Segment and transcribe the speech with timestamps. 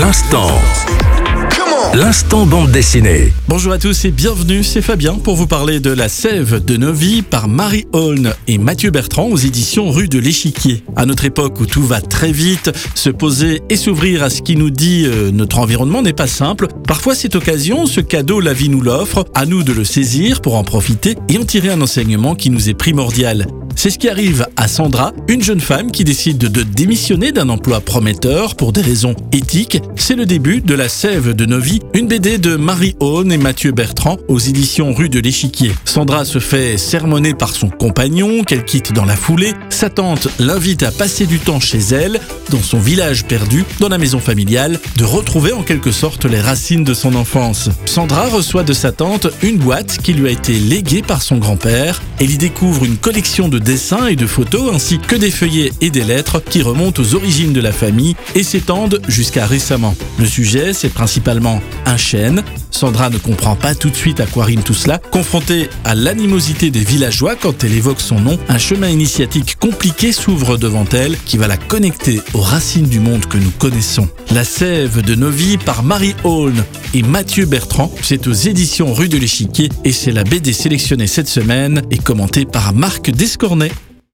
[0.00, 0.48] L'instant.
[1.94, 3.32] L'instant bande dessinée.
[3.46, 6.92] Bonjour à tous et bienvenue, c'est Fabien pour vous parler de La Sève de nos
[6.92, 10.82] vies par Marie Holm et Mathieu Bertrand aux éditions Rue de l'Échiquier.
[10.96, 14.56] À notre époque où tout va très vite, se poser et s'ouvrir à ce qui
[14.56, 16.66] nous dit euh, notre environnement n'est pas simple.
[16.88, 20.56] Parfois cette occasion, ce cadeau la vie nous l'offre, à nous de le saisir pour
[20.56, 23.46] en profiter et en tirer un enseignement qui nous est primordial.
[23.76, 27.80] C'est ce qui arrive à Sandra, une jeune femme qui décide de démissionner d'un emploi
[27.80, 29.80] prometteur pour des raisons éthiques.
[29.96, 33.38] C'est le début de La Sève de nos vies, une BD de Marie Aune et
[33.38, 35.72] Mathieu Bertrand aux éditions Rue de l'Échiquier.
[35.84, 39.54] Sandra se fait sermonner par son compagnon qu'elle quitte dans la foulée.
[39.70, 42.20] Sa tante l'invite à passer du temps chez elle,
[42.50, 46.84] dans son village perdu, dans la maison familiale, de retrouver en quelque sorte les racines
[46.84, 47.70] de son enfance.
[47.86, 52.02] Sandra reçoit de sa tante une boîte qui lui a été léguée par son grand-père.
[52.18, 55.90] Elle y découvre une collection de dessins et de photos ainsi que des feuillets et
[55.90, 59.96] des lettres qui remontent aux origines de la famille et s'étendent jusqu'à récemment.
[60.18, 62.44] Le sujet, c'est principalement un chêne.
[62.74, 64.98] Sandra ne comprend pas tout de suite à quoi rime tout cela.
[64.98, 70.56] Confrontée à l'animosité des villageois quand elle évoque son nom, un chemin initiatique compliqué s'ouvre
[70.56, 74.08] devant elle qui va la connecter aux racines du monde que nous connaissons.
[74.32, 79.08] La sève de nos vies par Marie Holm et Mathieu Bertrand, c'est aux éditions Rue
[79.08, 83.70] de l'Échiquier et c'est la BD sélectionnée cette semaine et commentée par Marc Descornet.